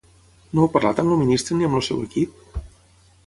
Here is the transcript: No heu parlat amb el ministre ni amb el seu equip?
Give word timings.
No 0.53 0.61
heu 0.63 0.69
parlat 0.77 1.01
amb 1.03 1.13
el 1.15 1.19
ministre 1.23 1.57
ni 1.59 1.69
amb 1.69 1.79
el 1.81 1.85
seu 1.91 2.01
equip? 2.09 2.59